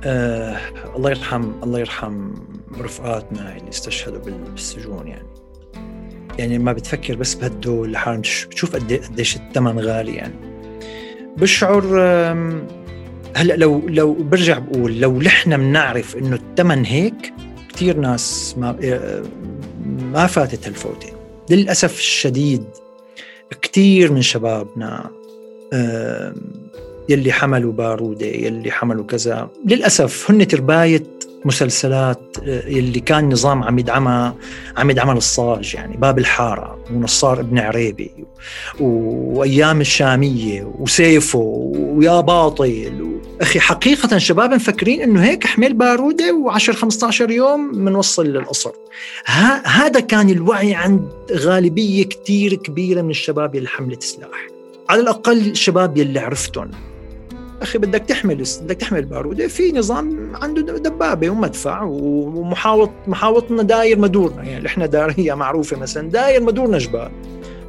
[0.03, 0.57] آه
[0.95, 2.31] الله يرحم الله يرحم
[2.81, 5.27] رفقاتنا اللي استشهدوا بالسجون يعني.
[6.39, 10.35] يعني ما بتفكر بس بهالدول لحالهم بتشوف قديش الثمن غالي يعني.
[11.37, 11.83] بشعر
[13.35, 17.33] هلأ لو لو برجع بقول لو نحن بنعرف إنه الثمن هيك
[17.73, 19.23] كثير ناس ما آه،
[19.85, 21.07] ما فاتت هالفوتة
[21.49, 22.63] للأسف الشديد
[23.61, 25.09] كثير من شبابنا
[27.09, 31.03] يلي حملوا باروده يلي حملوا كذا للأسف هن ترباية
[31.45, 34.35] مسلسلات آه، يلي كان نظام عم يدعمها
[34.77, 38.11] عم يدعمها الصاج يعني باب الحارة ونصار ابن عريبي
[38.79, 47.31] وأيام الشامية وسيفه ويا باطل أخي حقيقة شباب مفكرين إنه هيك حمل بارودة و10 15
[47.31, 48.71] يوم بنوصل للقصر.
[49.65, 54.47] هذا كان الوعي عند غالبية كثير كبيرة من الشباب اللي حملت سلاح.
[54.89, 56.71] على الأقل الشباب يلي عرفتهم
[57.63, 64.43] أخي بدك تحمل بدك تحمل باروده في نظام عنده دبابة ومدفع ومحاوط محاوطنا داير مدورنا.
[64.43, 67.11] يعني إحنا داريه معروفة مثلا داير مدورنا جبال.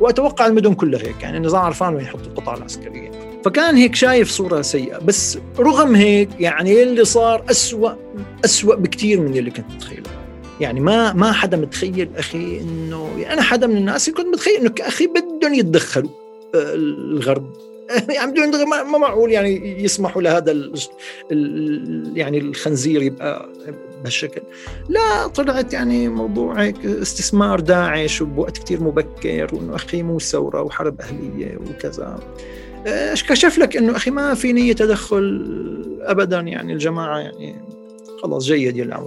[0.01, 1.23] وأتوقع المدن كلها هيك.
[1.23, 3.11] يعني النظام عرفان وين يحط القطع العسكرية.
[3.45, 4.99] فكان هيك شايف صورة سيئة.
[4.99, 7.91] بس رغم هيك يعني اللي صار أسوأ
[8.45, 10.11] أسوأ بكثير من اللي كنت متخيله.
[10.61, 14.61] يعني ما ما حدا متخيل أخي انه يعني أنا حدا من الناس اللي كنت متخيل
[14.61, 16.11] إنه أخي بدهم يتدخلوا
[16.55, 17.74] آه، الغرب.
[18.17, 20.75] يعني بدون ما معقول يعني يسمحوا لهذا ال
[21.33, 23.49] ال يعني الخنزير يبقى
[24.01, 24.43] بهالشكل.
[24.89, 31.01] لا طلعت يعني موضوع هيك استثمار داعش وبوقت كتير مبكر وإنه أخي مو ثورة وحرب
[31.01, 32.19] أهلية وكذا.
[33.23, 35.45] كشف لك إنه أخي ما في نية تدخل
[36.01, 37.57] ابدا يعني الجماعة يعني؟
[38.23, 39.07] خلاص جيد عم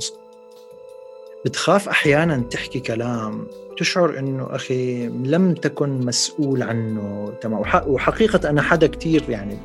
[1.46, 8.88] بتخاف أحيانا تحكي كلام تشعر إنه أخي لم تكن مسؤول عنه تمام؟ وحقيقة أنا حدا
[8.88, 9.58] كثير يعني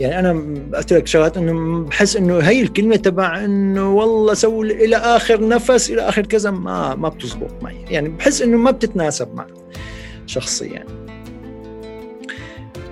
[0.00, 4.96] يعني أنا قلت لك شغلات إنه بحس إنه هي الكلمة تبع إنه والله سوي إلى
[4.96, 7.84] آخر نفس إلى آخر كذا ما ما بتزبط معي.
[7.90, 9.46] يعني بحس إنه ما بتتناسب مع
[10.26, 10.84] شخصيا.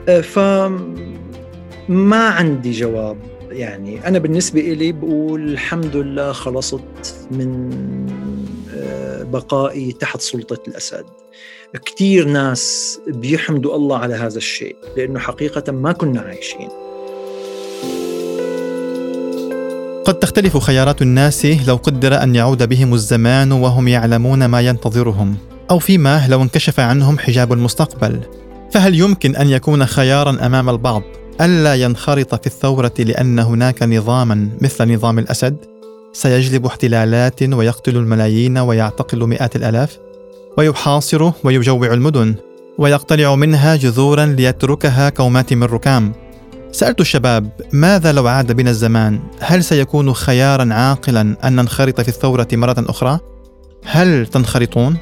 [0.08, 0.38] أه، ف
[1.88, 3.16] ما عندي جواب
[3.50, 4.08] يعني.
[4.08, 7.70] أنا بالنسبة لي بقول الحمد لله خلصت من
[9.32, 11.04] بقائي تحت سلطة الأسد.
[11.86, 16.68] كثير ناس بيحمدوا الله على هذا الشيء لأنه حقيقة ما كنا عايشين.
[20.04, 25.36] قد تختلف خيارات الناس لو قدر أن يعود بهم الزمان وهم يعلمون ما ينتظرهم
[25.70, 28.20] أو فيما لو انكشف عنهم حجاب المستقبل.
[28.72, 31.02] فهل يمكن أن يكون خيارا أمام البعض
[31.40, 35.77] ألا ينخرط في الثورة لأن هناك نظاما مثل نظام الأسد؟
[36.12, 39.98] سيجلب احتلالات ويقتل الملايين ويعتقل مئات الألاف
[40.56, 42.34] ويحاصر ويجوع المدن
[42.78, 46.12] ويقتلع منها جذورا ليتركها كومات من ركام.
[46.72, 52.48] سألت الشباب ماذا لو عاد بنا الزمان؟ هل سيكون خيارا عاقلا أن ننخرط في الثورة
[52.52, 53.18] مرة أخرى؟
[53.84, 54.96] هل تنخرطون؟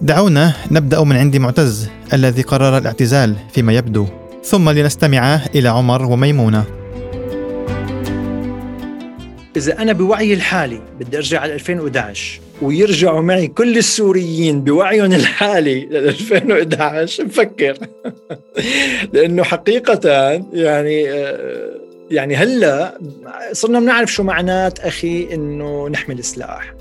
[0.00, 4.06] دعونا نبدأ من عند معتز الذي قرر الاعتزال فيما يبدو
[4.44, 6.79] ثم لنستمع إلى عمر وميمونة.
[9.56, 15.96] إذا أنا بوعي الحالي بدي أرجع على 2011 ويرجعوا معي كل السوريين بوعيهم الحالي ل
[15.96, 17.78] 2011 بفكر
[19.12, 20.10] لأنه حقيقه
[20.52, 22.98] يعني آه، يعني هلأ
[23.52, 26.74] صرنا بنعرف شو معنات أخي إنه نحمل سلاح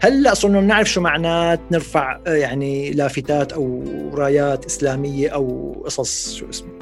[0.00, 6.50] هلأ صرنا بنعرف شو معنات نرفع آه، يعني لافتات أو رايات إسلامية أو قصص شو
[6.50, 6.79] اسمه.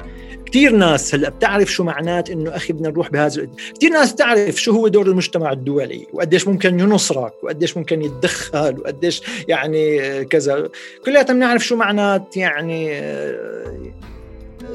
[0.49, 4.71] كثير ناس هلأ بتعرف شو معنات إنه أخي بدنا نروح بهذا كثير ناس بتعرف شو
[4.71, 10.69] هو دور المجتمع الدولي وقديش ممكن ينصرك وقديش ممكن يتدخل وقديش يعني كذا.
[11.05, 13.93] كلياتنا بنعرف شو معنات يعني آه،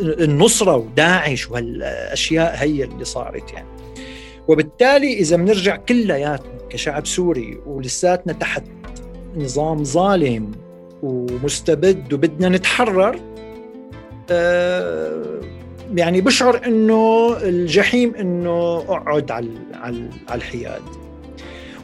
[0.01, 3.69] النصرة وداعش وهالأشياء هي اللي صارت يعني.
[4.49, 8.63] وبالتالي إذا بنرجع كلياتنا كشعب سوري ولساتنا تحت
[9.37, 10.53] نظام ظالم
[11.03, 13.21] ومستبد وبدنا نتحرر
[14.31, 15.41] أه
[15.93, 20.83] يعني بشعر إنه الجحيم إنه أقعد على على الحياد.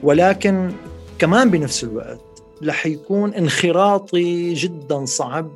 [0.02, 0.72] ولكن
[1.18, 5.50] كمان بنفس الوقت رح يكون انخراطي جدا صعب.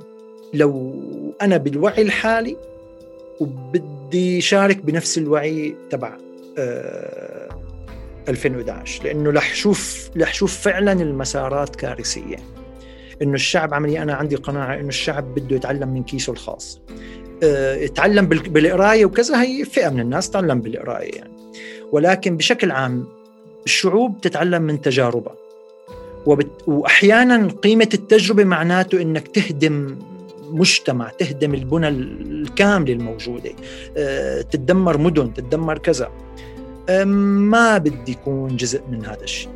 [0.54, 0.94] لو
[1.42, 2.56] أنا بالوعي الحالي
[3.40, 6.16] وبدي شارك بنفس الوعي تبع
[6.58, 7.48] آه،
[8.28, 12.36] 2011 لأنه رح شوف رح شوف فعلا المسارات كارثية.
[13.22, 16.80] إنه الشعب عملي أنا عندي قناعة إنه الشعب بده يتعلم من كيسه الخاص.
[17.80, 21.32] يتعلم بالقراية وكذا هي فئة من الناس تعلم بالقراية يعني.
[21.92, 23.06] ولكن بشكل عام
[23.64, 25.34] الشعوب تتعلم من تجاربها.
[26.26, 26.50] وبت...
[26.66, 29.96] واحيانا قيمة التجربة معناته إنك تهدم
[30.50, 33.50] مجتمع تهدم البنى الكامله الموجودة.
[33.96, 36.10] آه، تتدمر مدن تتدمر كذا.
[37.04, 39.50] ما بدي يكون جزء من هذا الشيء.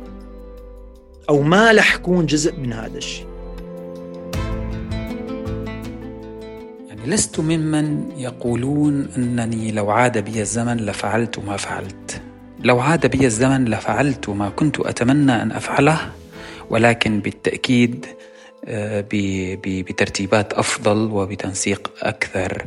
[1.29, 3.25] أو ما رح اكون جزء من هذا الشيء.
[6.99, 12.21] يعني لست ممن يقولون أنني لو عاد بي الزمن لفعلت ما فعلت.
[12.59, 15.99] لو عاد بي الزمن لفعلت ما كنت أتمنى أن أفعله
[16.69, 18.05] ولكن بالتأكيد
[18.65, 19.05] آه،
[19.63, 22.65] بترتيبات أفضل وبتنسيق أكثر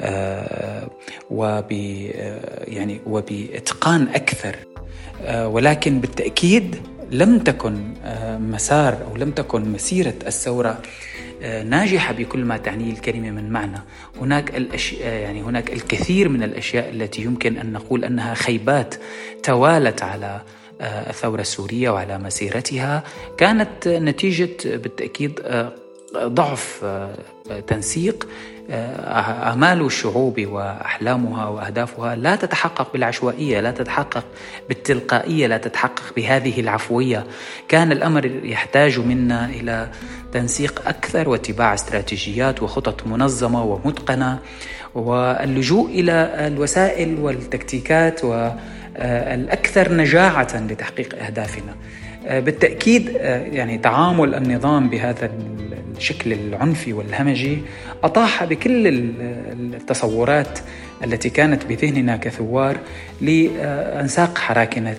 [0.00, 0.90] آه،
[1.30, 4.56] وب آه، يعني وبإتقان أكثر.
[5.30, 6.76] ولكن بالتأكيد
[7.10, 7.94] لم تكن
[8.40, 10.78] مسار أو لم تكن مسيرة الثورة
[11.42, 13.78] ناجحة بكل ما تعنيه الكلمة من معنى.
[14.20, 18.94] هناك الأشياء يعني هناك الكثير من الأشياء التي يمكن أن نقول أنها خيبات
[19.42, 20.40] توالت على
[20.80, 23.02] الثورة السورية وعلى مسيرتها.
[23.38, 25.72] كانت نتيجة بالتأكيد آه،
[26.16, 27.14] ضعف آه،
[27.66, 28.26] تنسيق
[28.70, 34.24] آه، آمال الشعوب وأحلامها وأهدافها لا تتحقق بالعشوائية لا تتحقق
[34.68, 37.26] بالتلقائية لا تتحقق بهذه العفوية.
[37.68, 39.88] كان الأمر يحتاج منا إلى
[40.32, 44.38] تنسيق أكثر واتباع استراتيجيات وخطط منظمة ومتقنة.
[44.94, 48.50] واللجوء إلى الوسائل والتكتيكات و
[48.96, 49.36] آه،
[49.78, 51.74] نجاعة لتحقيق أهدافنا.
[52.26, 55.30] آه، بالتأكيد آه، يعني تعامل النظام بهذا
[56.00, 57.58] الشكل العنفي والهمجي
[58.04, 58.86] أطاح بكل
[59.74, 60.58] التصورات
[61.04, 62.76] التي كانت بذهننا كثوار
[63.20, 64.94] لأنساق حراكنا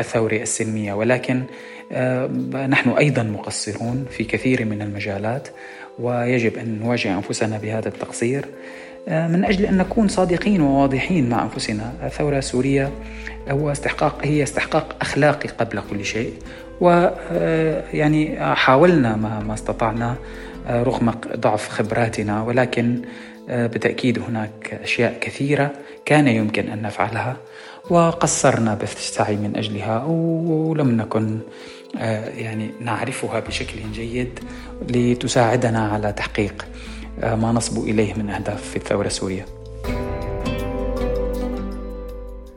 [0.00, 0.92] الثوري السلمية.
[0.92, 1.42] ولكن
[2.68, 5.48] نحن أيضا مقصرون في كثير من المجالات
[5.98, 8.44] ويجب أن نواجه أنفسنا بهذا التقصير.
[9.08, 12.90] من أجل أن نكون صادقين وواضحين مع أنفسنا الثورة السورية
[13.48, 16.32] هو استحقاق هي استحقاق أخلاقي قبل كل شيء.
[16.80, 20.14] ويعني حاولنا ما, ما استطعنا
[20.70, 23.02] رغم ضعف خبراتنا ولكن
[23.48, 25.70] بالتأكيد هناك أشياء كثيرة
[26.04, 27.36] كان يمكن أن نفعلها
[27.90, 31.38] وقصرنا بالسعي من أجلها ولم نكن
[32.36, 34.38] يعني نعرفها بشكل جيد
[34.88, 36.66] لتساعدنا على تحقيق
[37.22, 39.44] ما نصبو إليه من أهداف في الثورة السورية.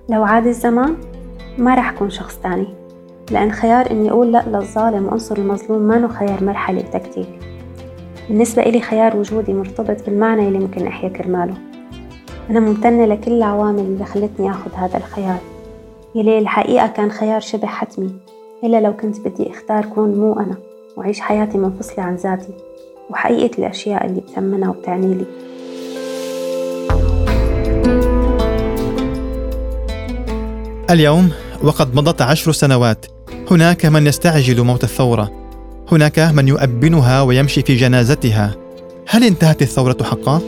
[0.10, 0.96] لو عاد الزمان
[1.58, 2.68] ما رح أكون شخص تاني
[3.34, 7.28] لأن خيار إني أقول لأ للظالم وأنصر المظلوم ما خيار مرحلة وتكتيك
[8.30, 11.54] بالنسبة إلي خيار وجودي مرتبط بالمعنى اللي ممكن أحيا كرماله.
[12.50, 15.38] أنا ممتنة لكل العوامل اللي خلتني أخذ هذا الخيار.
[16.16, 18.12] يلي الحقيقة كان خيار شبه حتمي
[18.64, 20.56] إلا لو كنت بدي أختار كون مو أنا
[20.98, 22.54] وأعيش حياتي منفصلة عن ذاتي
[23.10, 25.26] وحقيقة الأشياء اللي بثمنها وبتعني لي.
[30.90, 31.32] اليوم
[31.64, 33.13] وقد مضت عشر سنوات
[33.52, 35.32] هناك من يستعجل موت الثورة.
[35.92, 38.56] هناك من يؤبنها ويمشي في جنازتها.
[39.08, 40.42] هل انتهت الثورة حقا؟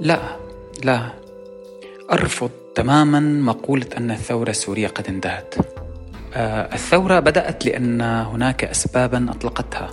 [0.00, 0.20] لا
[0.84, 1.00] لا.
[2.12, 5.54] أرفض تماما مقولة أن الثورة السورية قد انتهت.
[6.34, 9.90] آه، الثورة بدأت لأن هناك أسبابا أطلقتها.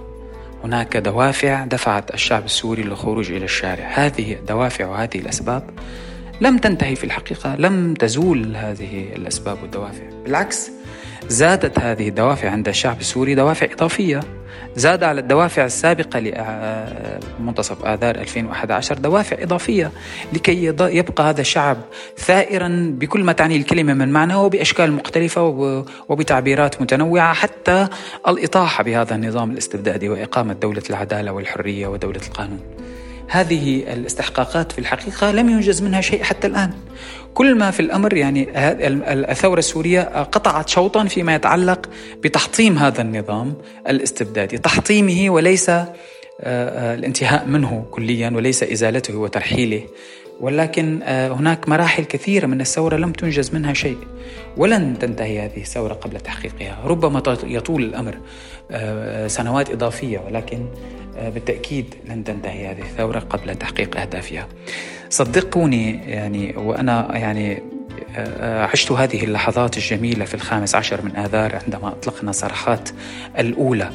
[0.63, 3.87] هناك دوافع دفعت الشعب السوري للخروج إلى الشارع.
[3.93, 5.69] هذه الدوافع وهذه الأسباب
[6.41, 10.03] لم تنتهي في الحقيقة لم تزول هذه الأسباب والدوافع.
[10.23, 10.71] بالعكس
[11.27, 14.19] زادت هذه الدوافع عند الشعب السوري دوافع إضافية.
[14.75, 16.19] زاد على الدوافع السابقة
[17.39, 19.91] لمنتصف آذار 2011 دوافع إضافية
[20.33, 21.77] لكي يبقى هذا الشعب
[22.17, 25.43] ثائرا بكل ما تعني الكلمة من معنى وبأشكال مختلفة
[26.09, 27.33] وبتعبيرات متنوعة.
[27.33, 27.87] حتى
[28.27, 32.59] الإطاحة بهذا النظام الاستبدادي وإقامة دولة العدالة والحرية ودولة القانون.
[33.27, 36.71] هذه الاستحقاقات في الحقيقة لم ينجز منها شيء حتى الآن.
[37.33, 38.47] كل ما في الأمر يعني
[39.31, 41.89] الثورة السورية قطعت شوطا فيما يتعلق
[42.23, 43.53] بتحطيم هذا النظام
[43.87, 44.57] الاستبدادي.
[44.57, 45.87] تحطيمه وليس آه،
[46.41, 49.83] آه، الانتهاء منه كليا وليس إزالته وترحيله.
[50.39, 53.97] ولكن آه، هناك مراحل كثيرة من الثورة لم تنجز منها شيء.
[54.57, 56.83] ولن تنتهي هذه الثورة قبل تحقيقها.
[56.85, 58.17] ربما يطول الأمر
[59.27, 60.65] سنوات إضافية ولكن
[61.19, 64.47] بالتأكيد لن تنتهي هذه الثورة قبل تحقيق أهدافها.
[65.09, 67.63] صدقوني يعني وأنا يعني
[68.41, 72.89] عشت هذه اللحظات الجميلة في الخامس عشر من آذار عندما أطلقنا صرخات
[73.39, 73.91] الأولى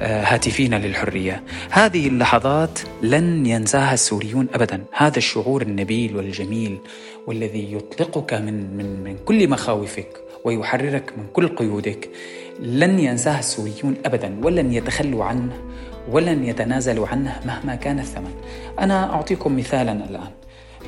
[0.00, 1.42] هاتفين للحرية.
[1.70, 4.84] هذه اللحظات لن ينساها السوريون أبدا.
[4.92, 6.78] هذا الشعور النبيل والجميل
[7.26, 10.08] والذي يطلقك من, من, من كل مخاوفك
[10.44, 12.10] ويحررك من كل قيودك
[12.60, 15.52] لن ينساها السوريون أبدا ولن يتخلوا عنه.
[16.10, 18.34] ولن يتنازلوا عنه مهما كان الثمن.
[18.78, 20.30] أنا أعطيكم مثالا الآن.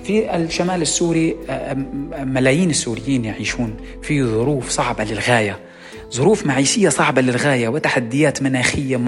[0.05, 1.37] في الشمال السوري
[2.19, 5.59] ملايين السوريين يعيشون في ظروف صعبة للغاية.
[6.13, 9.01] ظروف معيشية صعبة للغاية وتحديات مناخية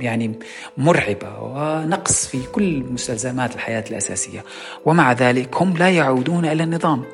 [0.00, 0.38] يعني
[0.76, 4.44] مرعبة ونقص في كل مستلزمات الحياة الأساسية.
[4.84, 7.04] ومع ذلك هم لا يعودون إلى النظام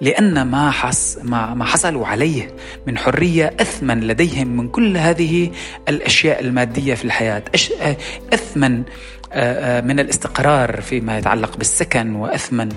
[0.00, 2.54] لأن ما, حص ما, ما حصلوا عليه
[2.86, 5.50] من حرية أثمن لديهم من كل هذه
[5.88, 7.44] الأشياء المادية في الحياة.
[8.32, 8.82] أثمن
[9.84, 12.68] من الاستقرار فيما يتعلق بالسكن وأثمن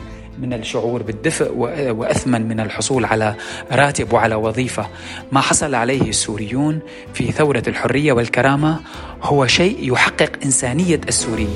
[0.41, 1.51] من الشعور بالدفء
[1.91, 3.35] وأثمن من الحصول على
[3.71, 4.87] راتب وعلى وظيفة.
[5.31, 6.79] ما حصل عليه السوريون
[7.13, 8.79] في ثورة الحرية والكرامة
[9.21, 11.49] هو شيء يحقق إنسانية السوري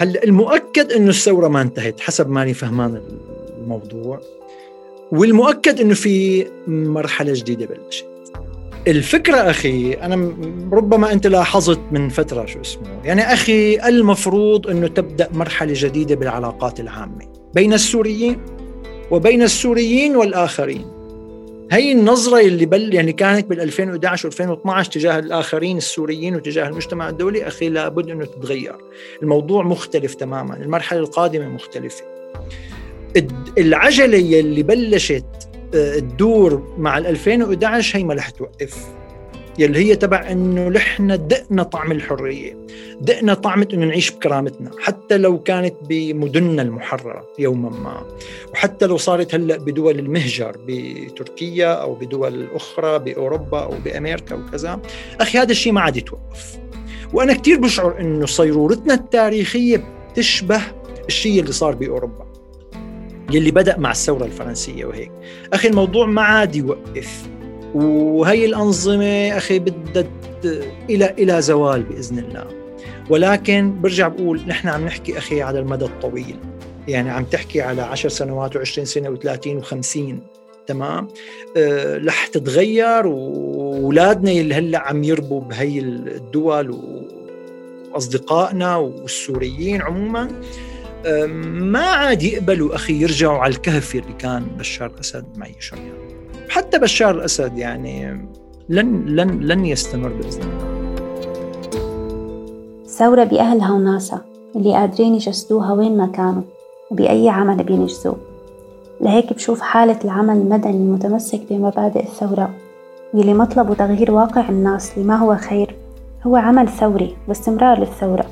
[0.00, 3.02] هلا المؤكد انه الثورة ما انتهت؟ حسب ماني فهمان
[3.58, 4.20] الموضوع.
[5.12, 8.13] والمؤكد أنه في مرحلة جديدة بلشت.
[8.88, 10.34] الفكرة أخي أنا
[10.72, 16.80] ربما أنت لاحظت من فترة شو اسمه يعني أخي المفروض أنه تبدأ مرحلة جديدة بالعلاقات
[16.80, 18.40] العامة بين السوريين
[19.10, 20.86] وبين السوريين والآخرين.
[21.72, 27.08] هي النظرة اللي بل يعني كانت بال 2011 و 2012 تجاه الآخرين السوريين وتجاه المجتمع
[27.08, 28.76] الدولي أخي لابد أنه تتغير.
[29.22, 32.04] الموضوع مختلف تماما المرحلة القادمة مختلفة.
[33.58, 35.24] العجلة اللي بلشت
[35.74, 38.86] تدور مع ال 2011 هي ما رح توقف.
[39.58, 42.56] يلي هي تبع إنه نحن دقنا طعم الحرية
[43.00, 48.02] دقنا طعمة إنه نعيش بكرامتنا حتى لو كانت بمدننا المحررة يوما ما.
[48.52, 54.80] وحتى لو صارت هلأ بدول المهجر بتركيا أو بدول أخرى بأوروبا أو بأمريكا وكذا
[55.20, 56.58] أخي هذا الشيء ما عاد يتوقف.
[57.12, 60.60] وأنا كثير بشعر إنه صيرورتنا التاريخية بتشبه
[61.08, 62.33] الشيء اللي صار بأوروبا.
[63.30, 65.10] يلي بدأ مع الثورة الفرنسية وهيك.
[65.52, 67.26] أخي الموضوع ما عاد يوقف.
[67.74, 70.04] وهي الأنظمة أخي بدها
[70.90, 72.46] إلى إلى زوال بإذن الله.
[73.10, 76.36] ولكن برجع بقول نحن عم نحكي أخي على المدى الطويل.
[76.88, 79.98] يعني عم تحكي على عشر سنوات و20 سنة و30 و50
[80.66, 81.08] تمام؟
[81.56, 86.78] أه رح تتغير واولادنا اللي هلأ عم يربوا بهي الدول
[87.92, 90.28] وأصدقائنا والسوريين عموما.
[91.44, 96.14] ما عاد يقبلوا أخي يرجعوا على الكهف اللي كان بشار الأسد معيشه يعني
[96.48, 98.26] حتى بشار الأسد يعني
[98.68, 100.74] لن لن لن يستمر بإذن الله.
[102.86, 104.24] ثورة بأهلها وناسها
[104.56, 106.42] اللي قادرين يجسدوها وين ما كانوا
[106.90, 108.16] وبأي عمل بينجزوه.
[109.00, 112.50] لهيك بشوف حالة العمل المدني المتمسك بمبادئ الثورة
[113.14, 115.74] واللي مطلبه تغيير واقع الناس لما هو خير.
[116.22, 118.26] هو عمل ثوري واستمرار للثورة.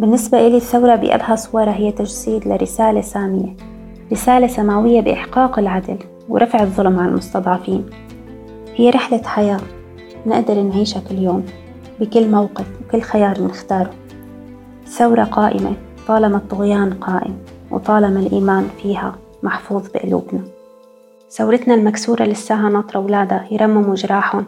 [0.00, 3.56] بالنسبة إلي الثورة بأبهى صورها هي تجسيد لرسالة سامية
[4.12, 5.98] رسالة سماوية بإحقاق العدل
[6.28, 7.86] ورفع الظلم عن المستضعفين.
[8.74, 9.60] هي رحلة حياة
[10.26, 11.46] نقدر نعيشها كل يوم
[12.00, 13.90] بكل موقف وكل خيار نختاره.
[14.86, 15.72] ثورة قائمة
[16.08, 17.38] طالما الطغيان قائم
[17.70, 20.40] وطالما الإيمان فيها محفوظ بقلوبنا.
[21.30, 24.44] ثورتنا المكسورة لساها ناطرة أولادها يرمموا جراحهم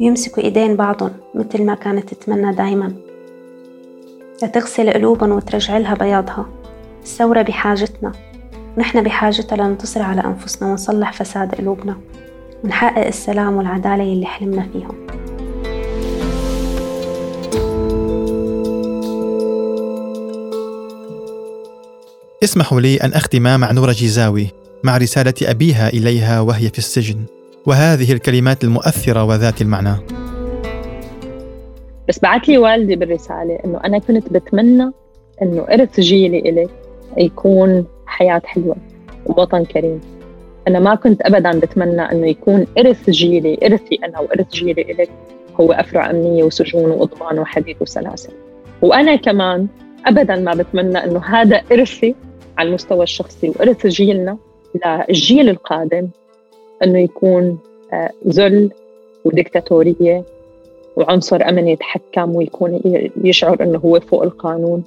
[0.00, 3.03] ويمسكوا إيدين بعضهم مثل ما كانت تتمنى دايما.
[4.44, 6.46] لتغسل قلوبهم وترجع لها بياضها.
[7.02, 8.12] الثورة بحاجتنا.
[8.76, 11.96] ونحن بحاجتها لننتصر على أنفسنا ونصلح فساد قلوبنا.
[12.64, 15.06] ونحقق السلام والعدالة اللي حلمنا فيهم.
[22.44, 24.48] اسمحوا لي أن أختم مع نورة جيزاوي
[24.84, 27.24] مع رسالة أبيها إليها وهي في السجن.
[27.66, 30.23] وهذه الكلمات المؤثرة وذات المعنى.
[32.08, 34.90] بس بعت لي والدي بالرسالة إنه أنا كنت بتمنى
[35.42, 36.70] إنه إرث جيلي إلك
[37.16, 38.76] يكون حياة حلوة
[39.26, 40.00] ووطن كريم.
[40.68, 45.10] أنا ما كنت أبدا بتمنى إنه يكون إرث جيلي إرثي أنا وإرث جيلي إلك
[45.60, 48.32] هو أفرع أمنية وسجون وأضبان وحديد وسلاسل.
[48.82, 49.66] وأنا كمان
[50.06, 52.14] أبدا ما بتمنى إنه هذا إرثي
[52.58, 54.36] على المستوى الشخصي وإرث جيلنا
[54.74, 56.08] للجيل القادم
[56.84, 57.58] إنه يكون
[57.92, 58.70] آه، ذل
[59.24, 60.24] وديكتاتورية
[60.96, 62.80] وعنصر أمني يتحكم ويكون
[63.24, 64.84] يشعر أنه هو فوق القانون.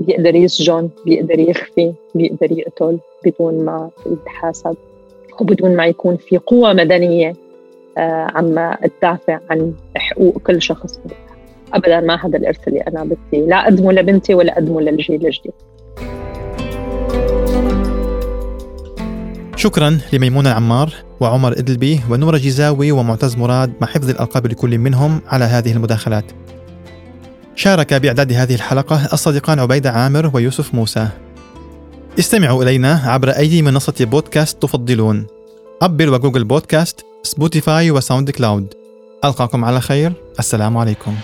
[0.00, 4.76] بيقدر يسجن بيقدر يخفي بيقدر يقتل بدون ما يتحاسب
[5.40, 7.34] وبدون ما يكون في قوة مدنية
[7.98, 11.00] آه، عم تدافع عن حقوق كل شخص.
[11.72, 15.52] ابدا ما هذا الإرث اللي أنا بدي لا أقدمه لبنتي ولا أقدمه للجيل الجديد.
[19.56, 25.44] شكرا لميمونة عمار وعمر إدلبي ونورة جيزاوي ومعتز مراد مع حفظ الألقاب لكل منهم على
[25.44, 26.24] هذه المداخلات.
[27.54, 31.08] شارك بإعداد هذه الحلقة الصديقان عبيدة عامر ويوسف موسى.
[32.18, 35.26] استمعوا إلينا عبر أي منصة بودكاست تفضلون.
[35.82, 38.74] Apple و Google Podcast Spotify و SoundCloud
[39.24, 40.12] ألقاكم على خير.
[40.38, 41.16] السلام عليكم.